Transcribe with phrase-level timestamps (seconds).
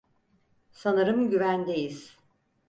[0.71, 2.17] Sanırım güvendeyiz.